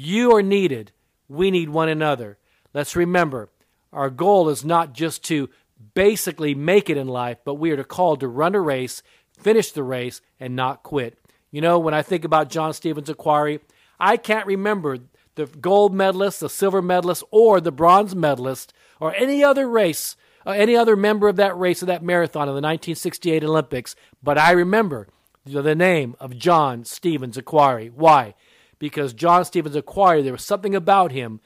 You 0.00 0.36
are 0.36 0.42
needed. 0.42 0.92
We 1.26 1.50
need 1.50 1.70
one 1.70 1.88
another. 1.88 2.38
Let's 2.72 2.94
remember, 2.94 3.50
our 3.92 4.10
goal 4.10 4.48
is 4.48 4.64
not 4.64 4.92
just 4.92 5.24
to 5.24 5.50
basically 5.92 6.54
make 6.54 6.88
it 6.88 6.96
in 6.96 7.08
life, 7.08 7.38
but 7.44 7.54
we 7.54 7.72
are 7.72 7.82
called 7.82 8.20
to 8.20 8.28
run 8.28 8.54
a 8.54 8.60
race, 8.60 9.02
finish 9.36 9.72
the 9.72 9.82
race, 9.82 10.20
and 10.38 10.54
not 10.54 10.84
quit. 10.84 11.18
You 11.50 11.60
know, 11.60 11.80
when 11.80 11.94
I 11.94 12.02
think 12.02 12.24
about 12.24 12.48
John 12.48 12.72
Stevens 12.74 13.08
Akhwari, 13.08 13.58
I 13.98 14.16
can't 14.18 14.46
remember 14.46 14.98
the 15.34 15.46
gold 15.46 15.92
medalist, 15.92 16.38
the 16.38 16.48
silver 16.48 16.80
medalist, 16.80 17.24
or 17.32 17.60
the 17.60 17.72
bronze 17.72 18.14
medalist, 18.14 18.72
or 19.00 19.12
any 19.16 19.42
other 19.42 19.68
race, 19.68 20.14
or 20.46 20.54
any 20.54 20.76
other 20.76 20.94
member 20.94 21.26
of 21.26 21.34
that 21.34 21.58
race 21.58 21.82
of 21.82 21.88
that 21.88 22.04
marathon 22.04 22.42
in 22.42 22.54
the 22.54 22.62
1968 22.62 23.42
Olympics. 23.42 23.96
But 24.22 24.38
I 24.38 24.52
remember 24.52 25.08
the 25.44 25.74
name 25.74 26.14
of 26.20 26.38
John 26.38 26.84
Stevens 26.84 27.36
Akhwari. 27.36 27.90
Why? 27.92 28.36
Because 28.78 29.12
John 29.12 29.44
Stevens 29.44 29.76
Akhwari, 29.76 30.22
there 30.22 30.32
was 30.32 30.44
something 30.44 30.74
about 30.74 31.12
him 31.12 31.40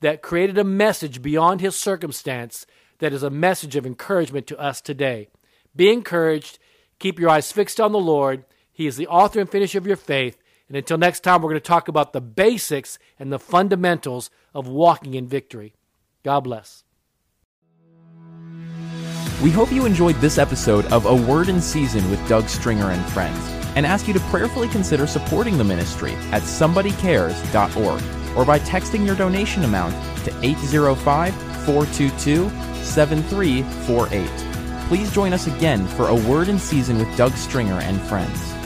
that 0.00 0.22
created 0.22 0.58
a 0.58 0.64
message 0.64 1.22
beyond 1.22 1.60
his 1.60 1.76
circumstance 1.76 2.66
that 2.98 3.12
is 3.12 3.22
a 3.22 3.30
message 3.30 3.76
of 3.76 3.86
encouragement 3.86 4.46
to 4.46 4.58
us 4.58 4.80
today. 4.80 5.28
Be 5.74 5.92
encouraged. 5.92 6.58
Keep 6.98 7.18
your 7.18 7.30
eyes 7.30 7.52
fixed 7.52 7.80
on 7.80 7.92
the 7.92 7.98
Lord. 7.98 8.44
He 8.72 8.86
is 8.86 8.96
the 8.96 9.06
author 9.06 9.40
and 9.40 9.50
finisher 9.50 9.78
of 9.78 9.86
your 9.86 9.96
faith. 9.96 10.38
And 10.68 10.76
until 10.76 10.98
next 10.98 11.20
time, 11.20 11.40
we're 11.40 11.50
going 11.50 11.60
to 11.60 11.66
talk 11.66 11.88
about 11.88 12.12
the 12.12 12.20
basics 12.20 12.98
and 13.18 13.32
the 13.32 13.38
fundamentals 13.38 14.30
of 14.54 14.68
walking 14.68 15.14
in 15.14 15.26
victory. 15.26 15.74
God 16.24 16.40
bless. 16.40 16.84
We 19.42 19.50
hope 19.50 19.72
you 19.72 19.86
enjoyed 19.86 20.16
this 20.16 20.36
episode 20.36 20.84
of 20.86 21.06
A 21.06 21.14
Word 21.14 21.48
in 21.48 21.60
Season 21.60 22.08
with 22.10 22.26
Doug 22.28 22.48
Stringer 22.48 22.90
and 22.90 23.04
Friends 23.12 23.57
and 23.78 23.86
ask 23.86 24.08
you 24.08 24.12
to 24.12 24.18
prayerfully 24.22 24.66
consider 24.66 25.06
supporting 25.06 25.56
the 25.56 25.62
ministry 25.62 26.14
at 26.32 26.42
somebodycares.org 26.42 28.36
or 28.36 28.44
by 28.44 28.58
texting 28.58 29.06
your 29.06 29.14
donation 29.14 29.62
amount 29.62 29.94
to 30.24 30.36
805 30.42 31.32
422 31.64 32.50
7348. 32.82 34.88
Please 34.88 35.12
join 35.12 35.32
us 35.32 35.46
again 35.46 35.86
for 35.86 36.08
A 36.08 36.28
Word 36.28 36.48
in 36.48 36.58
Season 36.58 36.98
with 36.98 37.16
Doug 37.16 37.30
Stringer 37.34 37.78
and 37.82 38.00
Friends. 38.02 38.57